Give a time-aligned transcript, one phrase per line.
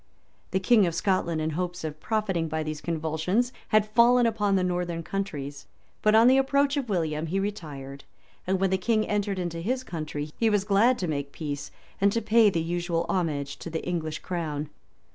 [0.49, 4.63] The king of Scotland, in hopes of profiting by these convulsions, had fallen upon the
[4.63, 5.67] northern counties;
[6.01, 8.03] but on the approach of William, he retired;
[8.47, 11.69] and when the king entered his country, he was glad to make peace,
[12.01, 14.71] and to pay the usual homage to the English crown.